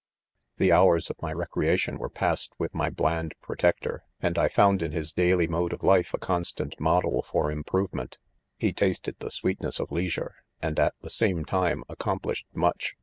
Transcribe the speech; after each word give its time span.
The 0.57 0.71
hours 0.71 1.11
of 1.11 1.17
m 1.21 1.29
yxecr 1.37 1.73
eat 1.75 1.87
ion 1.87 1.99
were 1.99 2.09
passed 2.09 2.53
with 2.57 2.73
my 2.73 2.89
Maud 2.89 3.35
protector, 3.39 4.03
and 4.19 4.35
I 4.35 4.47
found 4.49 4.81
in 4.81 4.93
his 4.93 5.13
daily 5.13 5.45
mode 5.45 5.73
©f 5.73 5.83
life, 5.83 6.11
a, 6.15 6.17
constant 6.17 6.79
model 6.79 7.21
for 7.21 7.51
improve 7.51 7.93
ment. 7.93 8.17
EPILOGUE.: 8.17 8.57
gll? 8.57 8.65
■ 8.65 8.67
He 8.67 8.73
tasted 8.73 9.15
the 9.19 9.29
sweetness 9.29 9.79
of 9.79 9.91
leisure, 9.91 10.33
and 10.59 10.79
aV 10.79 10.93
the 11.01 11.09
same 11.11 11.45
time, 11.45 11.83
accomplished 11.87 12.47
much. 12.51 12.95